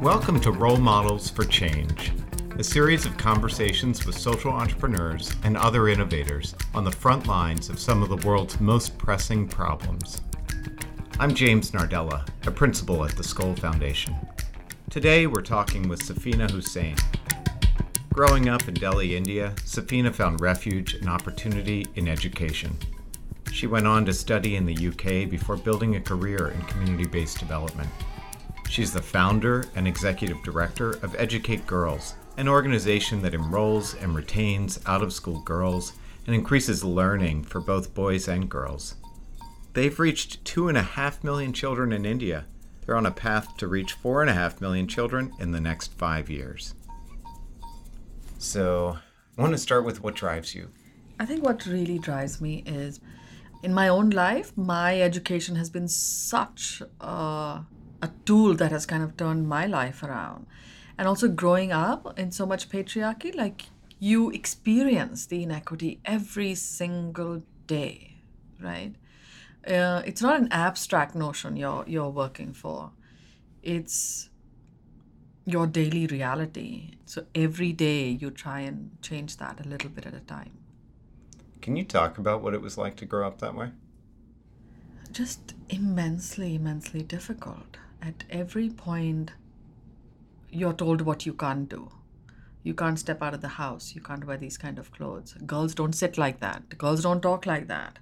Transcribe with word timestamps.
Welcome 0.00 0.40
to 0.40 0.50
Role 0.50 0.78
Models 0.78 1.28
for 1.28 1.44
Change, 1.44 2.12
a 2.58 2.64
series 2.64 3.04
of 3.04 3.18
conversations 3.18 4.06
with 4.06 4.16
social 4.16 4.50
entrepreneurs 4.50 5.34
and 5.44 5.58
other 5.58 5.88
innovators 5.88 6.54
on 6.74 6.84
the 6.84 6.90
front 6.90 7.26
lines 7.26 7.68
of 7.68 7.78
some 7.78 8.02
of 8.02 8.08
the 8.08 8.26
world's 8.26 8.58
most 8.60 8.96
pressing 8.96 9.46
problems. 9.46 10.22
I'm 11.18 11.34
James 11.34 11.72
Nardella, 11.72 12.26
a 12.46 12.50
principal 12.50 13.04
at 13.04 13.16
the 13.16 13.22
Skoll 13.22 13.58
Foundation. 13.58 14.14
Today 14.88 15.26
we're 15.26 15.42
talking 15.42 15.86
with 15.86 16.00
Safeena 16.00 16.50
Husain. 16.50 16.96
Growing 18.14 18.48
up 18.48 18.66
in 18.68 18.74
Delhi, 18.74 19.14
India, 19.14 19.52
Safina 19.56 20.14
found 20.14 20.40
refuge 20.40 20.94
and 20.94 21.10
opportunity 21.10 21.86
in 21.94 22.08
education. 22.08 22.76
She 23.52 23.66
went 23.66 23.86
on 23.86 24.04
to 24.06 24.12
study 24.12 24.56
in 24.56 24.64
the 24.64 24.88
UK 24.88 25.28
before 25.28 25.56
building 25.56 25.96
a 25.96 26.00
career 26.00 26.48
in 26.48 26.62
community 26.62 27.06
based 27.06 27.38
development. 27.38 27.90
She's 28.68 28.92
the 28.92 29.02
founder 29.02 29.66
and 29.74 29.88
executive 29.88 30.42
director 30.42 30.90
of 31.02 31.14
Educate 31.18 31.66
Girls, 31.66 32.14
an 32.36 32.48
organization 32.48 33.20
that 33.22 33.34
enrolls 33.34 33.94
and 33.94 34.14
retains 34.14 34.78
out 34.86 35.02
of 35.02 35.12
school 35.12 35.40
girls 35.40 35.94
and 36.26 36.34
increases 36.34 36.84
learning 36.84 37.42
for 37.42 37.60
both 37.60 37.94
boys 37.94 38.28
and 38.28 38.48
girls. 38.48 38.94
They've 39.72 39.98
reached 39.98 40.44
2.5 40.44 41.24
million 41.24 41.52
children 41.52 41.92
in 41.92 42.06
India. 42.06 42.46
They're 42.86 42.96
on 42.96 43.06
a 43.06 43.10
path 43.10 43.56
to 43.58 43.66
reach 43.66 44.00
4.5 44.00 44.60
million 44.60 44.86
children 44.86 45.32
in 45.38 45.52
the 45.52 45.60
next 45.60 45.92
five 45.94 46.30
years. 46.30 46.74
So, 48.38 48.98
I 49.36 49.40
want 49.40 49.52
to 49.52 49.58
start 49.58 49.84
with 49.84 50.02
what 50.02 50.14
drives 50.14 50.54
you. 50.54 50.70
I 51.18 51.26
think 51.26 51.44
what 51.44 51.66
really 51.66 51.98
drives 51.98 52.40
me 52.40 52.62
is 52.66 53.00
in 53.62 53.74
my 53.74 53.88
own 53.88 54.10
life, 54.10 54.56
my 54.56 55.00
education 55.00 55.56
has 55.56 55.70
been 55.70 55.88
such 55.88 56.82
a 57.00 57.64
a 58.02 58.10
tool 58.24 58.54
that 58.54 58.72
has 58.72 58.86
kind 58.86 59.02
of 59.02 59.16
turned 59.16 59.48
my 59.48 59.66
life 59.66 60.02
around. 60.02 60.46
And 60.96 61.06
also 61.08 61.28
growing 61.28 61.72
up 61.72 62.18
in 62.18 62.30
so 62.32 62.46
much 62.46 62.68
patriarchy, 62.68 63.34
like 63.34 63.66
you 63.98 64.30
experience 64.30 65.26
the 65.26 65.42
inequity 65.42 66.00
every 66.04 66.54
single 66.54 67.42
day, 67.66 68.22
right? 68.60 68.94
Uh, 69.66 70.02
it's 70.06 70.22
not 70.22 70.40
an 70.40 70.48
abstract 70.50 71.14
notion 71.14 71.56
you're 71.56 71.84
you're 71.86 72.08
working 72.08 72.52
for. 72.52 72.92
It's 73.62 74.30
your 75.44 75.66
daily 75.66 76.06
reality. 76.06 76.92
So 77.04 77.26
every 77.34 77.72
day 77.72 78.08
you 78.08 78.30
try 78.30 78.60
and 78.60 78.90
change 79.02 79.36
that 79.38 79.64
a 79.64 79.68
little 79.68 79.90
bit 79.90 80.06
at 80.06 80.14
a 80.14 80.20
time. 80.20 80.52
Can 81.60 81.76
you 81.76 81.84
talk 81.84 82.18
about 82.18 82.42
what 82.42 82.54
it 82.54 82.62
was 82.62 82.78
like 82.78 82.96
to 82.96 83.04
grow 83.04 83.26
up 83.26 83.38
that 83.38 83.54
way? 83.54 83.70
Just 85.12 85.54
immensely, 85.68 86.54
immensely 86.54 87.02
difficult. 87.02 87.76
At 88.00 88.24
every 88.30 88.70
point 88.70 89.32
you're 90.50 90.72
told 90.72 91.02
what 91.02 91.26
you 91.26 91.32
can't 91.32 91.68
do. 91.68 91.90
You 92.62 92.74
can't 92.74 92.98
step 92.98 93.22
out 93.22 93.34
of 93.34 93.40
the 93.40 93.48
house. 93.48 93.94
You 93.94 94.00
can't 94.00 94.26
wear 94.26 94.36
these 94.36 94.58
kind 94.58 94.78
of 94.78 94.92
clothes. 94.92 95.34
Girls 95.46 95.74
don't 95.74 95.94
sit 95.94 96.18
like 96.18 96.40
that. 96.40 96.76
Girls 96.78 97.02
don't 97.02 97.20
talk 97.20 97.46
like 97.46 97.68
that. 97.68 97.98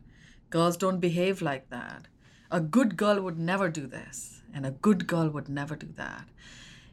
Girls 0.51 0.77
don't 0.77 1.01
behave 1.01 1.43
like 1.43 1.69
that. 1.71 2.09
A 2.51 2.61
good 2.61 2.97
girl 2.97 3.21
would 3.21 3.39
never 3.39 3.69
do 3.69 3.87
this 3.87 4.43
and 4.55 4.65
a 4.65 4.71
good 4.71 5.07
girl 5.07 5.29
would 5.29 5.49
never 5.49 5.77
do 5.77 5.89
that. 5.97 6.29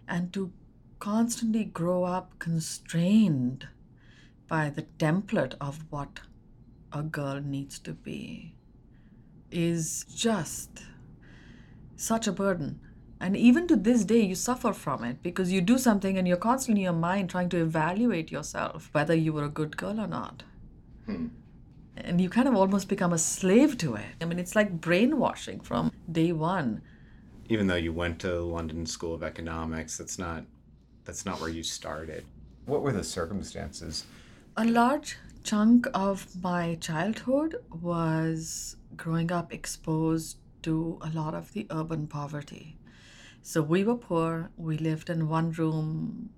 And 0.07 0.33
to 0.33 0.51
constantly 0.99 1.63
grow 1.63 2.03
up 2.03 2.37
constrained 2.39 3.67
by 4.47 4.69
the 4.69 4.83
template 4.99 5.55
of 5.59 5.85
what 5.89 6.19
a 6.95 7.03
girl 7.03 7.39
needs 7.39 7.77
to 7.79 7.93
be 7.93 8.55
is 9.51 10.05
just 10.15 10.81
such 11.95 12.25
a 12.25 12.31
burden 12.31 12.79
and 13.19 13.37
even 13.37 13.67
to 13.67 13.75
this 13.75 14.03
day, 14.03 14.19
you 14.21 14.35
suffer 14.35 14.73
from 14.73 15.03
it 15.03 15.23
because 15.23 15.51
you 15.51 15.61
do 15.61 15.77
something 15.77 16.17
and 16.17 16.27
you're 16.27 16.37
constantly 16.37 16.81
in 16.81 16.85
your 16.85 16.93
mind 16.93 17.29
trying 17.29 17.49
to 17.49 17.61
evaluate 17.61 18.31
yourself, 18.31 18.89
whether 18.91 19.15
you 19.15 19.31
were 19.31 19.45
a 19.45 19.49
good 19.49 19.77
girl 19.77 19.99
or 19.99 20.07
not. 20.07 20.43
Hmm. 21.05 21.27
And 21.97 22.19
you 22.19 22.29
kind 22.29 22.47
of 22.47 22.55
almost 22.55 22.89
become 22.89 23.13
a 23.13 23.17
slave 23.17 23.77
to 23.79 23.95
it. 23.95 24.05
I 24.21 24.25
mean, 24.25 24.37
it's 24.37 24.55
like 24.55 24.81
brainwashing 24.81 25.61
from 25.61 25.93
day 26.11 26.33
one. 26.33 26.81
Even 27.47 27.67
though 27.67 27.75
you 27.75 27.93
went 27.93 28.19
to 28.19 28.41
London 28.41 28.85
School 28.85 29.13
of 29.13 29.23
Economics, 29.23 29.97
that's 29.97 30.19
not 30.19 30.43
that's 31.05 31.25
not 31.25 31.39
where 31.39 31.49
you 31.49 31.63
started. 31.63 32.25
What 32.65 32.81
were 32.81 32.91
the 32.91 33.03
circumstances? 33.03 34.05
A 34.57 34.65
large 34.65 35.17
chunk 35.45 35.87
of 35.93 36.41
my 36.41 36.75
childhood 36.81 37.55
was 37.69 38.77
growing 38.97 39.31
up 39.31 39.53
exposed 39.53 40.37
to 40.63 40.97
a 41.01 41.09
lot 41.09 41.35
of 41.35 41.53
the 41.53 41.67
urban 41.69 42.07
poverty. 42.07 42.77
So 43.43 43.61
we 43.61 43.83
were 43.83 43.95
poor. 43.95 44.49
We 44.57 44.79
lived 44.79 45.07
in 45.07 45.29
one 45.29 45.51
room. 45.51 46.31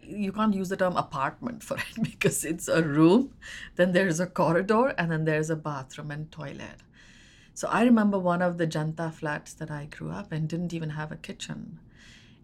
You 0.00 0.32
can't 0.32 0.54
use 0.54 0.70
the 0.70 0.78
term 0.78 0.96
apartment 0.96 1.62
for 1.62 1.76
it 1.76 2.02
because 2.02 2.42
it's 2.42 2.66
a 2.66 2.82
room, 2.82 3.34
then 3.76 3.92
there's 3.92 4.18
a 4.18 4.26
corridor, 4.26 4.94
and 4.96 5.12
then 5.12 5.24
there's 5.26 5.50
a 5.50 5.56
bathroom 5.56 6.10
and 6.10 6.32
toilet. 6.32 6.80
So 7.52 7.68
I 7.68 7.84
remember 7.84 8.18
one 8.18 8.40
of 8.40 8.56
the 8.56 8.66
Janta 8.66 9.12
flats 9.12 9.52
that 9.54 9.70
I 9.70 9.86
grew 9.86 10.10
up 10.10 10.32
in 10.32 10.46
didn't 10.46 10.72
even 10.72 10.90
have 10.90 11.12
a 11.12 11.16
kitchen. 11.16 11.80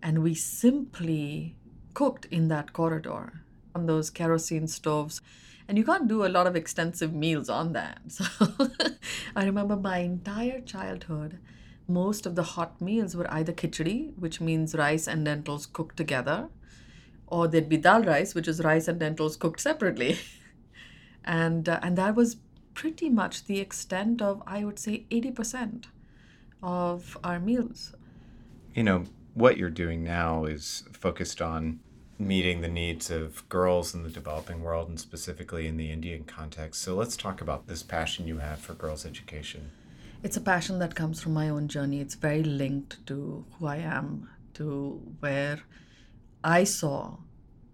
And 0.02 0.22
we 0.22 0.34
simply 0.34 1.56
cooked 1.94 2.26
in 2.26 2.48
that 2.48 2.74
corridor 2.74 3.42
on 3.74 3.86
those 3.86 4.10
kerosene 4.10 4.68
stoves. 4.68 5.22
And 5.70 5.78
you 5.78 5.84
can't 5.84 6.08
do 6.08 6.26
a 6.26 6.34
lot 6.34 6.48
of 6.48 6.56
extensive 6.56 7.14
meals 7.14 7.48
on 7.48 7.74
that. 7.74 8.00
So 8.08 8.24
I 9.36 9.44
remember 9.44 9.76
my 9.76 9.98
entire 9.98 10.60
childhood 10.60 11.38
most 11.86 12.26
of 12.26 12.34
the 12.34 12.42
hot 12.42 12.80
meals 12.80 13.14
were 13.14 13.32
either 13.32 13.52
khichdi, 13.52 14.12
which 14.18 14.40
means 14.40 14.74
rice 14.74 15.06
and 15.06 15.24
lentils 15.24 15.66
cooked 15.66 15.96
together, 15.96 16.48
or 17.28 17.46
there'd 17.46 17.68
be 17.68 17.76
dal 17.76 18.02
rice, 18.02 18.34
which 18.34 18.48
is 18.48 18.64
rice 18.64 18.88
and 18.88 19.00
lentils 19.00 19.36
cooked 19.36 19.60
separately. 19.60 20.18
and 21.24 21.68
uh, 21.68 21.78
and 21.84 21.96
that 21.96 22.16
was 22.16 22.38
pretty 22.74 23.08
much 23.08 23.44
the 23.44 23.60
extent 23.60 24.20
of 24.20 24.42
I 24.48 24.64
would 24.64 24.80
say 24.80 25.04
80% 25.08 25.84
of 26.64 27.16
our 27.22 27.38
meals. 27.38 27.94
You 28.74 28.82
know, 28.82 29.04
what 29.34 29.56
you're 29.56 29.70
doing 29.70 30.02
now 30.02 30.46
is 30.46 30.82
focused 30.92 31.40
on 31.40 31.78
meeting 32.20 32.60
the 32.60 32.68
needs 32.68 33.10
of 33.10 33.48
girls 33.48 33.94
in 33.94 34.04
the 34.04 34.10
developing 34.10 34.62
world 34.62 34.88
and 34.88 35.00
specifically 35.00 35.66
in 35.66 35.76
the 35.76 35.90
Indian 35.90 36.22
context. 36.22 36.82
So 36.82 36.94
let's 36.94 37.16
talk 37.16 37.40
about 37.40 37.66
this 37.66 37.82
passion 37.82 38.28
you 38.28 38.38
have 38.38 38.60
for 38.60 38.74
girls' 38.74 39.04
education 39.04 39.72
it's 40.22 40.36
a 40.36 40.40
passion 40.40 40.78
that 40.80 40.94
comes 40.94 41.20
from 41.20 41.32
my 41.32 41.48
own 41.48 41.68
journey. 41.68 42.00
It's 42.00 42.14
very 42.14 42.42
linked 42.42 43.04
to 43.06 43.44
who 43.52 43.66
I 43.66 43.76
am, 43.76 44.28
to 44.54 45.00
where 45.20 45.60
I 46.44 46.64
saw, 46.64 47.16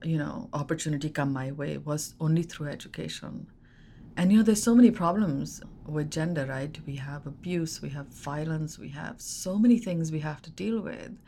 you 0.03 0.19
know, 0.19 0.49
opportunity 0.53 1.11
come 1.11 1.33
my 1.33 1.51
way 1.51 1.79
was 1.79 2.15
only 2.21 2.43
through 2.43 2.69
education. 2.69 3.49
And 4.17 4.31
you 4.31 4.39
know, 4.39 4.45
there's 4.45 4.63
so 4.63 4.75
many 4.75 4.91
problems 4.91 5.61
with 5.87 6.11
gender, 6.11 6.47
right? 6.47 6.79
We 6.87 6.97
have 6.97 7.27
abuse, 7.27 7.83
we 7.83 7.91
have 7.91 8.07
violence, 8.07 8.79
we 8.79 8.89
have 8.91 9.21
so 9.21 9.59
many 9.59 9.79
things 9.79 10.13
we 10.13 10.21
have 10.21 10.41
to 10.43 10.51
deal 10.51 10.81
with. 10.81 11.19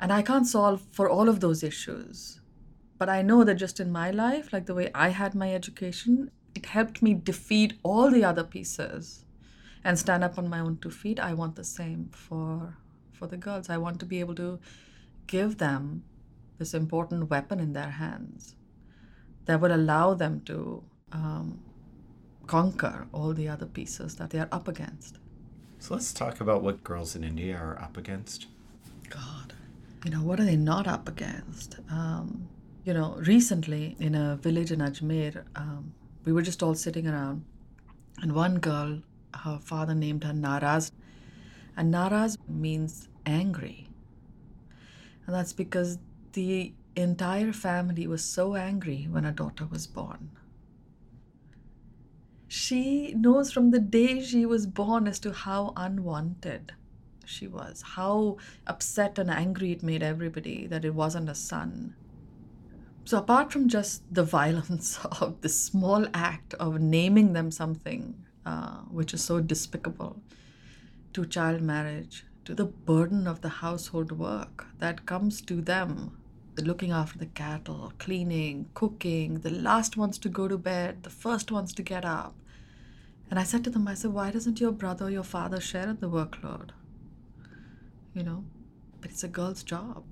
And 0.00 0.12
I 0.12 0.22
can't 0.22 0.46
solve 0.46 0.82
for 0.92 1.08
all 1.08 1.28
of 1.28 1.40
those 1.40 1.62
issues. 1.62 2.40
But 2.98 3.08
I 3.08 3.22
know 3.22 3.44
that 3.44 3.54
just 3.54 3.80
in 3.80 3.92
my 3.92 4.10
life, 4.10 4.52
like 4.52 4.66
the 4.66 4.74
way 4.74 4.90
I 4.94 5.08
had 5.08 5.34
my 5.34 5.54
education, 5.54 6.30
it 6.54 6.66
helped 6.66 7.02
me 7.02 7.14
defeat 7.14 7.74
all 7.82 8.10
the 8.10 8.24
other 8.24 8.44
pieces 8.44 9.24
and 9.84 9.98
stand 9.98 10.24
up 10.24 10.38
on 10.38 10.48
my 10.48 10.60
own 10.60 10.78
two 10.78 10.90
feet. 10.90 11.20
I 11.20 11.34
want 11.34 11.56
the 11.56 11.64
same 11.64 12.10
for 12.12 12.76
for 13.12 13.26
the 13.26 13.36
girls. 13.36 13.68
I 13.68 13.78
want 13.78 13.98
to 14.00 14.06
be 14.06 14.20
able 14.20 14.34
to 14.36 14.60
give 15.26 15.58
them 15.58 16.04
this 16.58 16.74
important 16.74 17.30
weapon 17.30 17.60
in 17.60 17.72
their 17.72 17.90
hands 17.90 18.56
that 19.46 19.60
would 19.60 19.70
allow 19.70 20.14
them 20.14 20.40
to 20.46 20.82
um, 21.12 21.60
conquer 22.46 23.06
all 23.12 23.32
the 23.32 23.48
other 23.48 23.66
pieces 23.66 24.16
that 24.16 24.30
they 24.30 24.38
are 24.38 24.48
up 24.52 24.68
against. 24.68 25.18
So 25.78 25.94
let's 25.94 26.12
talk 26.12 26.40
about 26.40 26.62
what 26.62 26.82
girls 26.82 27.14
in 27.14 27.22
india 27.22 27.56
are 27.56 27.78
up 27.80 27.96
against. 27.96 28.46
God 29.08 29.54
you 30.04 30.10
know 30.10 30.22
what 30.22 30.38
are 30.40 30.44
they 30.44 30.56
not 30.56 30.86
up 30.86 31.08
against 31.08 31.78
um, 31.90 32.48
you 32.84 32.94
know 32.94 33.16
recently 33.26 33.96
in 33.98 34.14
a 34.14 34.36
village 34.36 34.70
in 34.70 34.80
ajmer 34.80 35.44
um, 35.56 35.92
we 36.24 36.32
were 36.32 36.42
just 36.42 36.62
all 36.62 36.74
sitting 36.74 37.06
around 37.06 37.44
and 38.22 38.32
one 38.32 38.58
girl 38.58 39.00
her 39.34 39.58
father 39.58 39.94
named 39.94 40.24
her 40.24 40.32
Naraz. 40.32 40.92
And 41.76 41.92
Naraz 41.92 42.36
means 42.48 43.08
angry. 43.26 43.88
And 45.26 45.34
that's 45.34 45.52
because 45.52 45.98
the 46.32 46.72
entire 46.96 47.52
family 47.52 48.06
was 48.06 48.24
so 48.24 48.56
angry 48.56 49.06
when 49.10 49.24
her 49.24 49.32
daughter 49.32 49.66
was 49.66 49.86
born. 49.86 50.30
She 52.48 53.12
knows 53.14 53.52
from 53.52 53.70
the 53.70 53.78
day 53.78 54.22
she 54.22 54.46
was 54.46 54.66
born 54.66 55.06
as 55.06 55.20
to 55.20 55.32
how 55.32 55.74
unwanted 55.76 56.72
she 57.28 57.46
was, 57.46 57.82
how 57.82 58.36
upset 58.66 59.18
and 59.18 59.30
angry 59.30 59.72
it 59.72 59.82
made 59.82 60.02
everybody 60.02 60.66
that 60.66 60.84
it 60.84 60.94
wasn't 60.94 61.28
a 61.28 61.34
son. 61.34 61.94
So, 63.04 63.18
apart 63.18 63.52
from 63.52 63.68
just 63.68 64.02
the 64.12 64.22
violence 64.38 64.98
of 65.20 65.40
the 65.40 65.48
small 65.48 66.06
act 66.12 66.54
of 66.54 66.80
naming 66.80 67.32
them 67.32 67.50
something 67.50 68.14
uh, 68.44 68.78
which 68.90 69.14
is 69.14 69.22
so 69.22 69.40
despicable, 69.40 70.20
to 71.12 71.26
child 71.26 71.62
marriage, 71.62 72.24
to 72.44 72.54
the 72.54 72.64
burden 72.64 73.26
of 73.26 73.40
the 73.42 73.48
household 73.48 74.12
work 74.12 74.66
that 74.78 75.04
comes 75.04 75.40
to 75.42 75.60
them 75.60 76.16
the 76.58 76.64
looking 76.64 76.90
after 76.90 77.18
the 77.18 77.26
cattle, 77.26 77.92
cleaning, 77.98 78.68
cooking, 78.74 79.38
the 79.40 79.50
last 79.50 79.96
ones 79.96 80.18
to 80.18 80.28
go 80.28 80.48
to 80.48 80.58
bed, 80.58 81.04
the 81.04 81.10
first 81.10 81.52
ones 81.52 81.72
to 81.72 81.82
get 81.84 82.04
up. 82.04 82.34
And 83.30 83.38
I 83.38 83.44
said 83.44 83.62
to 83.64 83.70
them, 83.70 83.86
I 83.86 83.94
said, 83.94 84.12
why 84.12 84.32
doesn't 84.32 84.60
your 84.60 84.72
brother 84.72 85.04
or 85.06 85.10
your 85.10 85.22
father 85.22 85.60
share 85.60 85.92
the 85.92 86.10
workload? 86.10 86.70
You 88.18 88.24
know, 88.24 88.44
but 89.00 89.12
it's 89.12 89.22
a 89.22 89.28
girl's 89.28 89.62
job. 89.62 90.02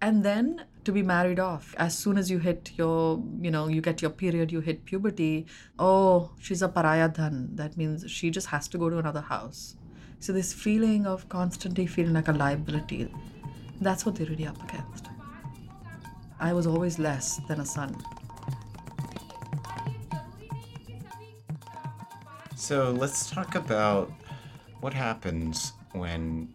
And 0.00 0.24
then 0.24 0.64
to 0.84 0.92
be 0.92 1.02
married 1.02 1.40
off 1.40 1.74
as 1.76 1.98
soon 1.98 2.16
as 2.16 2.30
you 2.30 2.38
hit 2.38 2.70
your, 2.76 3.20
you 3.40 3.50
know, 3.50 3.66
you 3.66 3.80
get 3.80 4.00
your 4.00 4.12
period, 4.12 4.52
you 4.52 4.60
hit 4.60 4.84
puberty. 4.84 5.46
Oh, 5.76 6.30
she's 6.38 6.62
a 6.62 6.68
paraya 6.68 7.12
dhan. 7.12 7.56
That 7.56 7.76
means 7.76 8.08
she 8.08 8.30
just 8.30 8.46
has 8.46 8.68
to 8.68 8.78
go 8.78 8.88
to 8.88 8.98
another 8.98 9.22
house. 9.22 9.74
So 10.20 10.32
this 10.32 10.52
feeling 10.52 11.04
of 11.04 11.28
constantly 11.28 11.88
feeling 11.88 12.12
like 12.12 12.28
a 12.28 12.32
liability, 12.32 13.12
that's 13.80 14.06
what 14.06 14.14
they're 14.14 14.28
really 14.28 14.46
up 14.46 14.62
against. 14.62 15.08
I 16.38 16.52
was 16.52 16.68
always 16.68 17.00
less 17.00 17.40
than 17.48 17.58
a 17.58 17.66
son. 17.66 17.96
So 22.54 22.92
let's 22.92 23.28
talk 23.28 23.56
about 23.56 24.12
what 24.80 24.94
happens 24.94 25.72
when 25.92 26.54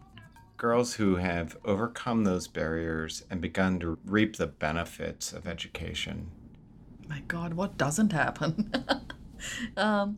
girls 0.57 0.93
who 0.93 1.17
have 1.17 1.57
overcome 1.65 2.23
those 2.23 2.47
barriers 2.47 3.23
and 3.29 3.41
begun 3.41 3.79
to 3.79 3.97
reap 4.05 4.37
the 4.37 4.47
benefits 4.47 5.33
of 5.33 5.47
education. 5.47 6.31
My 7.07 7.21
God, 7.27 7.53
what 7.53 7.77
doesn't 7.77 8.13
happen? 8.13 8.73
um, 9.77 10.17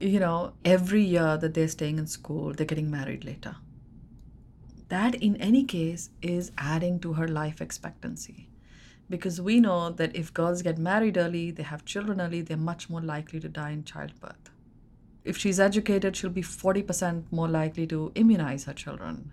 you 0.00 0.18
know, 0.18 0.54
every 0.64 1.02
year 1.02 1.36
that 1.36 1.54
they're 1.54 1.68
staying 1.68 1.98
in 1.98 2.06
school, 2.06 2.52
they're 2.52 2.66
getting 2.66 2.90
married 2.90 3.24
later. 3.24 3.56
That, 4.88 5.16
in 5.16 5.36
any 5.36 5.64
case, 5.64 6.10
is 6.22 6.52
adding 6.58 7.00
to 7.00 7.14
her 7.14 7.28
life 7.28 7.60
expectancy. 7.60 8.48
Because 9.08 9.40
we 9.40 9.60
know 9.60 9.90
that 9.90 10.16
if 10.16 10.34
girls 10.34 10.62
get 10.62 10.78
married 10.78 11.16
early, 11.16 11.50
they 11.50 11.62
have 11.62 11.84
children 11.84 12.20
early, 12.20 12.40
they're 12.40 12.56
much 12.56 12.90
more 12.90 13.00
likely 13.00 13.38
to 13.40 13.48
die 13.48 13.70
in 13.70 13.84
childbirth. 13.84 14.50
If 15.26 15.36
she's 15.36 15.58
educated, 15.58 16.16
she'll 16.16 16.30
be 16.30 16.42
40% 16.42 17.24
more 17.32 17.48
likely 17.48 17.84
to 17.88 18.12
immunize 18.14 18.64
her 18.64 18.72
children. 18.72 19.32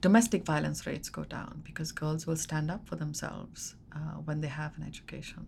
Domestic 0.00 0.46
violence 0.46 0.86
rates 0.86 1.10
go 1.10 1.24
down 1.24 1.60
because 1.62 1.92
girls 1.92 2.26
will 2.26 2.36
stand 2.36 2.70
up 2.70 2.88
for 2.88 2.96
themselves 2.96 3.76
uh, 3.94 4.16
when 4.24 4.40
they 4.40 4.48
have 4.48 4.76
an 4.78 4.82
education. 4.82 5.46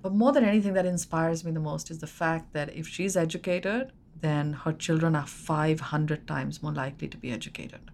But 0.00 0.14
more 0.14 0.30
than 0.30 0.44
anything, 0.44 0.74
that 0.74 0.86
inspires 0.86 1.44
me 1.44 1.50
the 1.50 1.58
most 1.60 1.90
is 1.90 1.98
the 1.98 2.06
fact 2.06 2.52
that 2.52 2.72
if 2.74 2.86
she's 2.86 3.16
educated, 3.16 3.92
then 4.20 4.52
her 4.52 4.72
children 4.72 5.16
are 5.16 5.26
500 5.26 6.28
times 6.28 6.62
more 6.62 6.72
likely 6.72 7.08
to 7.08 7.16
be 7.16 7.32
educated. 7.32 7.90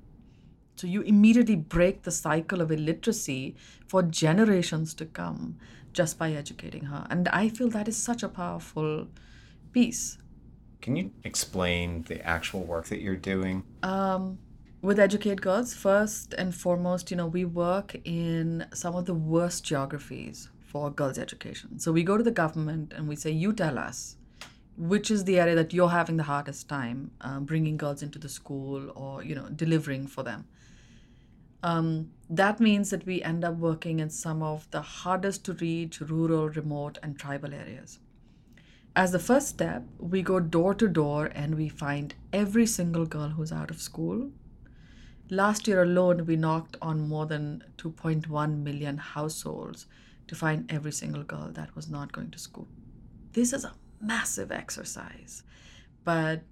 So 0.77 0.87
you 0.87 1.01
immediately 1.01 1.57
break 1.57 2.03
the 2.03 2.11
cycle 2.11 2.61
of 2.61 2.71
illiteracy 2.71 3.57
for 3.87 4.03
generations 4.03 4.93
to 4.95 5.07
come 5.07 5.57
just 5.95 6.19
by 6.19 6.33
educating 6.33 6.85
her. 6.85 7.07
And 7.09 7.27
I 7.29 7.49
feel 7.49 7.71
that 7.71 7.89
is 7.89 7.97
such 7.97 8.23
a 8.23 8.29
powerful 8.29 9.09
piece. 9.73 10.19
Can 10.81 10.97
you 10.97 11.11
explain 11.25 12.03
the 12.03 12.25
actual 12.25 12.63
work 12.65 12.87
that 12.87 13.01
you're 13.01 13.17
doing? 13.17 13.65
Um, 13.83 14.39
with 14.81 14.99
Educate 14.99 15.41
Girls, 15.41 15.75
first 15.75 16.35
and 16.35 16.55
foremost, 16.55 17.11
you 17.11 17.17
know, 17.17 17.27
we 17.27 17.45
work 17.45 17.97
in 18.05 18.67
some 18.73 18.95
of 18.95 19.07
the 19.07 19.15
worst 19.15 19.65
geographies 19.65 20.49
for 20.61 20.91
girls' 20.91 21.19
education. 21.19 21.79
So 21.79 21.91
we 21.93 22.05
go 22.05 22.17
to 22.17 22.23
the 22.23 22.31
government 22.31 22.93
and 22.95 23.09
we 23.09 23.17
say, 23.17 23.31
you 23.31 23.53
tell 23.53 23.79
us 23.79 24.17
which 24.79 25.11
is 25.11 25.25
the 25.25 25.41
area 25.41 25.57
that 25.57 25.75
you're 25.75 25.89
having 25.89 26.17
the 26.17 26.23
hardest 26.23 26.69
time 26.69 27.11
uh, 27.21 27.41
bringing 27.41 27.77
girls 27.77 28.03
into 28.03 28.19
the 28.19 28.29
school 28.29 28.93
or, 28.95 29.25
you 29.25 29.35
know, 29.35 29.49
delivering 29.49 30.07
for 30.07 30.23
them. 30.23 30.47
Um, 31.65 32.13
that 32.31 32.61
means 32.61 32.91
that 32.91 33.05
we 33.05 33.21
end 33.21 33.45
up 33.45 33.57
working 33.57 33.99
in 33.99 34.09
some 34.09 34.41
of 34.41 34.71
the 34.71 34.81
hardest 34.81 35.45
to 35.47 35.55
reach 35.55 36.01
rural, 36.01 36.49
remote, 36.49 36.99
and 37.03 37.19
tribal 37.19 37.53
areas. 37.53 37.99
As 38.99 39.13
the 39.13 39.19
first 39.21 39.49
step, 39.49 39.85
we 39.99 40.23
go 40.23 40.41
door 40.41 40.75
to 40.75 40.89
door 40.89 41.27
and 41.27 41.55
we 41.55 41.69
find 41.69 42.15
every 42.33 42.67
single 42.67 43.07
girl 43.07 43.29
who's 43.29 43.53
out 43.53 43.71
of 43.71 43.81
school 43.81 44.33
Last 45.31 45.69
year 45.69 45.83
alone, 45.83 46.25
we 46.25 46.37
knocked 46.37 46.79
on 46.81 47.07
more 47.07 47.27
than 47.27 47.63
2.1 47.77 48.63
million 48.63 48.97
households 48.97 49.87
to 50.27 50.35
find 50.35 50.71
every 50.73 50.93
single 50.93 51.23
girl 51.23 51.51
that 51.53 51.75
was 51.77 51.91
not 51.91 52.13
going 52.13 52.31
to 52.31 52.39
school. 52.39 52.67
This 53.33 53.53
is 53.53 53.65
a 53.65 53.75
massive 54.01 54.51
exercise, 54.51 55.43
but 56.03 56.45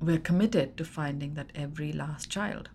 we're 0.00 0.18
committed 0.18 0.76
to 0.76 0.84
finding 0.84 1.34
that 1.34 1.52
every 1.54 1.92
last 1.92 2.28
child. 2.28 2.70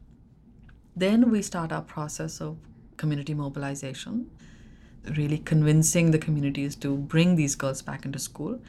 Then 0.95 1.29
we 1.29 1.41
start 1.41 1.73
our 1.73 1.81
process 1.81 2.39
of 2.39 2.57
community 2.95 3.33
mobilization, 3.33 4.31
really 5.17 5.39
convincing 5.39 6.11
the 6.11 6.17
communities 6.17 6.77
to 6.77 6.95
bring 6.95 7.35
these 7.35 7.55
girls 7.55 7.81
back 7.81 8.05
into 8.05 8.19
school. 8.19 8.61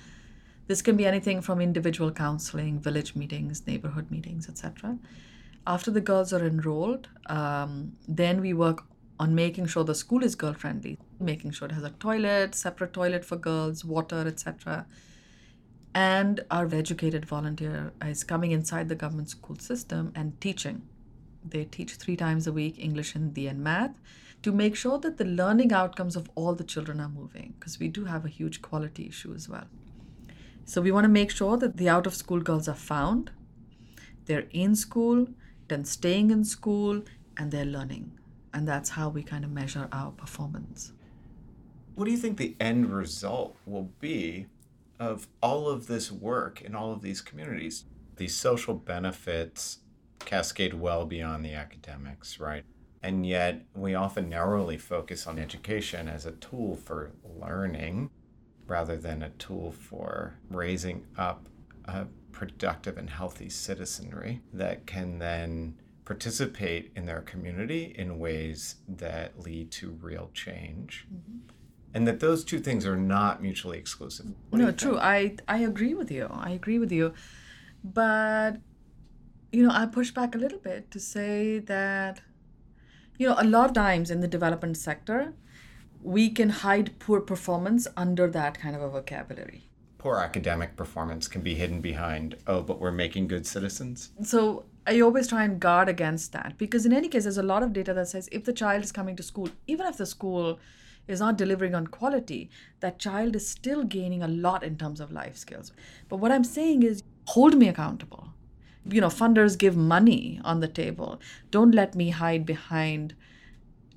This 0.66 0.82
can 0.82 0.96
be 0.96 1.06
anything 1.06 1.40
from 1.40 1.60
individual 1.60 2.10
counseling, 2.10 2.80
village 2.80 3.14
meetings, 3.14 3.66
neighborhood 3.66 4.10
meetings, 4.10 4.48
etc 4.48 4.98
after 5.66 5.90
the 5.90 6.00
girls 6.00 6.32
are 6.32 6.46
enrolled, 6.46 7.08
um, 7.26 7.92
then 8.06 8.40
we 8.40 8.52
work 8.52 8.84
on 9.18 9.34
making 9.34 9.66
sure 9.66 9.82
the 9.82 9.94
school 9.94 10.22
is 10.22 10.34
girl 10.34 10.52
friendly, 10.52 10.98
making 11.18 11.50
sure 11.50 11.66
it 11.68 11.72
has 11.72 11.82
a 11.82 11.90
toilet, 11.90 12.54
separate 12.54 12.92
toilet 12.92 13.24
for 13.24 13.36
girls, 13.36 13.84
water, 13.84 14.24
etc. 14.26 14.86
And 15.94 16.44
our 16.50 16.66
educated 16.72 17.24
volunteer 17.24 17.92
is 18.04 18.22
coming 18.22 18.52
inside 18.52 18.88
the 18.88 18.94
government 18.94 19.30
school 19.30 19.56
system 19.56 20.12
and 20.14 20.38
teaching. 20.40 20.82
They 21.44 21.64
teach 21.64 21.94
three 21.94 22.16
times 22.16 22.46
a 22.46 22.52
week 22.52 22.78
English, 22.78 23.14
Hindi, 23.14 23.46
and 23.46 23.64
math 23.64 23.94
to 24.42 24.52
make 24.52 24.76
sure 24.76 24.98
that 24.98 25.16
the 25.16 25.24
learning 25.24 25.72
outcomes 25.72 26.14
of 26.14 26.30
all 26.34 26.54
the 26.54 26.62
children 26.62 27.00
are 27.00 27.08
moving, 27.08 27.54
because 27.58 27.80
we 27.80 27.88
do 27.88 28.04
have 28.04 28.24
a 28.24 28.28
huge 28.28 28.60
quality 28.62 29.06
issue 29.08 29.32
as 29.34 29.48
well. 29.48 29.66
So 30.68 30.82
we 30.82 30.90
want 30.90 31.04
to 31.04 31.08
make 31.08 31.30
sure 31.30 31.56
that 31.58 31.76
the 31.76 31.88
out 31.88 32.08
of 32.08 32.14
school 32.14 32.40
girls 32.40 32.66
are 32.66 32.74
found, 32.74 33.30
they're 34.24 34.48
in 34.50 34.74
school, 34.74 35.28
then 35.68 35.84
staying 35.84 36.32
in 36.32 36.44
school, 36.44 37.02
and 37.36 37.52
they're 37.52 37.64
learning. 37.64 38.18
And 38.52 38.66
that's 38.66 38.90
how 38.90 39.08
we 39.08 39.22
kind 39.22 39.44
of 39.44 39.52
measure 39.52 39.88
our 39.92 40.10
performance. 40.10 40.92
What 41.94 42.06
do 42.06 42.10
you 42.10 42.16
think 42.16 42.36
the 42.36 42.56
end 42.58 42.92
result 42.92 43.56
will 43.64 43.90
be 44.00 44.46
of 44.98 45.28
all 45.40 45.68
of 45.68 45.86
this 45.86 46.10
work 46.10 46.60
in 46.60 46.74
all 46.74 46.92
of 46.92 47.00
these 47.00 47.20
communities? 47.20 47.84
These 48.16 48.34
social 48.34 48.74
benefits 48.74 49.78
cascade 50.18 50.74
well 50.74 51.06
beyond 51.06 51.44
the 51.44 51.54
academics, 51.54 52.40
right? 52.40 52.64
And 53.04 53.24
yet, 53.24 53.62
we 53.72 53.94
often 53.94 54.28
narrowly 54.28 54.78
focus 54.78 55.28
on 55.28 55.38
education 55.38 56.08
as 56.08 56.26
a 56.26 56.32
tool 56.32 56.74
for 56.74 57.12
learning 57.22 58.10
rather 58.66 58.96
than 58.96 59.22
a 59.22 59.30
tool 59.30 59.72
for 59.72 60.38
raising 60.50 61.06
up 61.16 61.48
a 61.84 62.06
productive 62.32 62.98
and 62.98 63.08
healthy 63.08 63.48
citizenry 63.48 64.42
that 64.52 64.86
can 64.86 65.18
then 65.18 65.74
participate 66.04 66.92
in 66.94 67.06
their 67.06 67.20
community 67.20 67.94
in 67.96 68.18
ways 68.18 68.76
that 68.88 69.40
lead 69.40 69.70
to 69.70 69.90
real 70.02 70.30
change. 70.34 71.06
Mm-hmm. 71.12 71.38
And 71.94 72.06
that 72.06 72.20
those 72.20 72.44
two 72.44 72.58
things 72.58 72.84
are 72.84 72.96
not 72.96 73.40
mutually 73.40 73.78
exclusive. 73.78 74.26
What 74.50 74.58
no, 74.58 74.70
true. 74.70 74.98
I 74.98 75.36
I 75.48 75.58
agree 75.58 75.94
with 75.94 76.10
you. 76.10 76.28
I 76.30 76.50
agree 76.50 76.78
with 76.78 76.92
you. 76.92 77.14
But 77.82 78.58
you 79.50 79.66
know, 79.66 79.72
I 79.72 79.86
push 79.86 80.10
back 80.10 80.34
a 80.34 80.38
little 80.38 80.58
bit 80.58 80.90
to 80.90 81.00
say 81.00 81.58
that 81.60 82.20
you 83.18 83.28
know, 83.28 83.36
a 83.38 83.44
lot 83.44 83.68
of 83.70 83.74
times 83.74 84.10
in 84.10 84.20
the 84.20 84.28
development 84.28 84.76
sector, 84.76 85.32
we 86.02 86.30
can 86.30 86.50
hide 86.50 86.98
poor 86.98 87.20
performance 87.20 87.86
under 87.96 88.28
that 88.28 88.58
kind 88.58 88.76
of 88.76 88.82
a 88.82 88.88
vocabulary 88.88 89.66
poor 90.06 90.18
academic 90.18 90.76
performance 90.76 91.26
can 91.26 91.40
be 91.40 91.56
hidden 91.56 91.80
behind, 91.80 92.36
oh, 92.46 92.62
but 92.62 92.78
we're 92.80 92.92
making 92.92 93.26
good 93.26 93.44
citizens? 93.44 94.10
So 94.22 94.64
I 94.86 95.00
always 95.00 95.26
try 95.26 95.42
and 95.42 95.58
guard 95.58 95.88
against 95.88 96.32
that 96.32 96.56
because, 96.58 96.86
in 96.86 96.92
any 96.92 97.08
case, 97.08 97.24
there's 97.24 97.38
a 97.38 97.42
lot 97.42 97.64
of 97.64 97.72
data 97.72 97.92
that 97.92 98.06
says 98.06 98.28
if 98.30 98.44
the 98.44 98.52
child 98.52 98.84
is 98.84 98.92
coming 98.92 99.16
to 99.16 99.24
school, 99.24 99.48
even 99.66 99.84
if 99.84 99.96
the 99.96 100.06
school 100.06 100.60
is 101.08 101.18
not 101.18 101.36
delivering 101.36 101.74
on 101.74 101.88
quality, 101.88 102.50
that 102.78 103.00
child 103.00 103.34
is 103.34 103.48
still 103.48 103.82
gaining 103.82 104.22
a 104.22 104.28
lot 104.28 104.62
in 104.62 104.76
terms 104.76 105.00
of 105.00 105.10
life 105.10 105.36
skills. 105.36 105.72
But 106.08 106.18
what 106.18 106.30
I'm 106.30 106.44
saying 106.44 106.84
is, 106.84 107.02
hold 107.26 107.56
me 107.56 107.66
accountable. 107.66 108.28
You 108.84 109.00
know, 109.00 109.08
funders 109.08 109.58
give 109.58 109.76
money 109.76 110.40
on 110.44 110.60
the 110.60 110.68
table. 110.68 111.20
Don't 111.50 111.74
let 111.74 111.96
me 111.96 112.10
hide 112.10 112.46
behind 112.46 113.16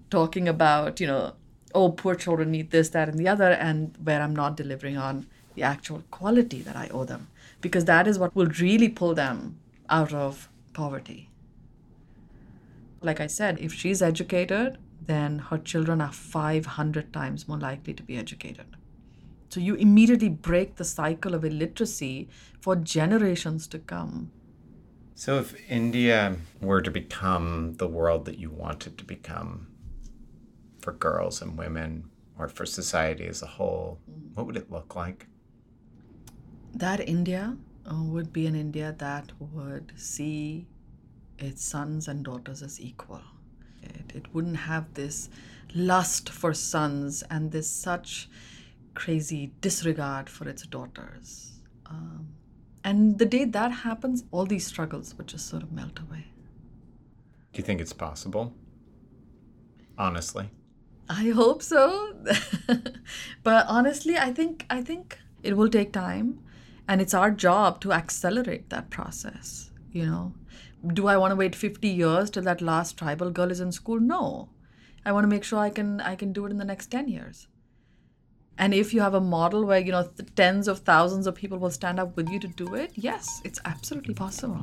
talking 0.10 0.48
about, 0.48 1.00
you 1.00 1.06
know, 1.06 1.34
oh, 1.74 1.92
poor 1.92 2.16
children 2.16 2.52
need 2.52 2.72
this, 2.72 2.90
that, 2.90 3.10
and 3.10 3.20
the 3.20 3.28
other, 3.28 3.52
and 3.52 3.96
where 4.04 4.22
I'm 4.22 4.36
not 4.36 4.58
delivering 4.58 4.98
on 4.98 5.28
the 5.56 5.64
actual 5.64 6.04
quality 6.12 6.62
that 6.62 6.76
I 6.76 6.88
owe 6.90 7.04
them, 7.04 7.28
because 7.62 7.86
that 7.86 8.08
is 8.08 8.18
what 8.18 8.36
will 8.36 8.52
really 8.60 8.90
pull 8.90 9.14
them 9.14 9.60
out 9.90 10.14
of 10.14 10.50
poverty. 10.74 11.30
Like 13.02 13.20
I 13.20 13.28
said, 13.28 13.60
if 13.60 13.74
she's 13.74 14.02
educated, 14.02 14.78
then 15.06 15.40
her 15.40 15.58
children 15.58 16.02
are 16.02 16.12
500 16.12 17.14
times 17.14 17.48
more 17.48 17.58
likely 17.58 17.94
to 17.94 18.04
be 18.04 18.18
educated. 18.18 18.66
So 19.50 19.60
you 19.60 19.76
immediately 19.76 20.30
break 20.30 20.76
the 20.76 20.84
cycle 20.84 21.34
of 21.34 21.44
illiteracy 21.44 22.30
for 22.60 22.76
generations 22.76 23.68
to 23.68 23.80
come. 23.80 24.32
So, 25.16 25.40
if 25.40 25.70
India 25.70 26.38
were 26.62 26.82
to 26.82 26.92
become 26.92 27.74
the 27.74 27.88
world 27.88 28.24
that 28.24 28.38
you 28.38 28.50
want 28.50 28.88
it 28.88 28.98
to 29.00 29.04
become 29.04 29.68
for 30.89 30.98
girls 30.98 31.43
and 31.43 31.55
women, 31.55 32.10
or 32.39 32.48
for 32.48 32.65
society 32.65 33.27
as 33.27 33.43
a 33.43 33.46
whole, 33.46 34.00
what 34.34 34.48
would 34.48 34.58
it 34.58 34.72
look 34.72 34.96
like? 34.96 35.27
That 36.74 37.00
India 37.08 37.55
uh, 37.86 38.01
would 38.01 38.34
be 38.34 38.48
an 38.48 38.55
India 38.55 38.96
that 38.98 39.31
would 39.39 39.91
see 39.96 40.65
its 41.38 41.63
sons 41.63 42.08
and 42.08 42.25
daughters 42.25 42.63
as 42.63 42.81
equal. 42.81 43.22
It, 43.84 44.15
it 44.15 44.34
wouldn't 44.34 44.58
have 44.58 44.91
this 44.96 45.29
lust 45.75 46.29
for 46.29 46.55
sons 46.55 47.24
and 47.29 47.51
this 47.51 47.69
such 47.69 48.27
crazy 48.96 49.51
disregard 49.62 50.27
for 50.27 50.50
its 50.50 50.63
daughters. 50.63 51.51
Um, 51.86 52.29
and 52.84 53.19
the 53.19 53.25
day 53.25 53.46
that 53.46 53.72
happens, 53.72 54.24
all 54.31 54.48
these 54.48 54.65
struggles 54.65 55.13
would 55.15 55.27
just 55.27 55.48
sort 55.48 55.62
of 55.62 55.72
melt 55.72 56.00
away. 56.00 56.25
Do 57.53 57.60
you 57.60 57.63
think 57.63 57.79
it's 57.79 57.93
possible? 57.93 58.55
Honestly. 59.96 60.50
I 61.10 61.30
hope 61.30 61.63
so. 61.63 62.13
but 63.44 63.66
honestly, 63.68 64.16
I 64.16 64.32
think 64.32 64.66
I 64.70 64.84
think 64.84 65.18
it 65.42 65.58
will 65.58 65.70
take 65.70 65.92
time 65.92 66.39
and 66.88 67.01
it's 67.01 67.13
our 67.13 67.32
job 67.32 67.82
to 67.82 67.92
accelerate 67.94 68.70
that 68.70 68.89
process, 68.89 69.72
you 69.92 70.06
know. 70.06 70.34
Do 70.88 71.08
I 71.08 71.18
want 71.18 71.32
to 71.32 71.36
wait 71.36 71.56
50 71.56 71.88
years 71.88 72.30
till 72.30 72.44
that 72.44 72.62
last 72.62 72.98
tribal 72.98 73.32
girl 73.32 73.51
is 73.51 73.60
in 73.60 73.72
school? 73.72 74.00
No. 74.00 74.50
I 75.04 75.12
want 75.12 75.24
to 75.24 75.28
make 75.28 75.44
sure 75.44 75.60
I 75.60 75.72
can 75.72 76.00
I 76.01 76.16
can 76.16 76.32
do 76.32 76.46
it 76.46 76.51
in 76.51 76.58
the 76.58 76.66
next 76.66 76.88
10 76.88 77.08
years. 77.08 77.48
And 78.58 78.74
if 78.74 78.94
you 78.94 79.01
have 79.01 79.13
a 79.13 79.22
model 79.22 79.66
where, 79.66 79.80
you 79.80 79.92
know, 79.92 80.10
tens 80.36 80.68
of 80.68 80.80
thousands 80.80 81.28
of 81.28 81.34
people 81.34 81.58
will 81.58 81.72
stand 81.72 82.00
up 82.00 82.18
with 82.18 82.30
you 82.30 82.39
to 82.39 82.48
do 82.48 82.75
it, 82.75 82.92
yes, 82.96 83.42
it's 83.46 83.60
absolutely 83.63 84.13
possible. 84.13 84.62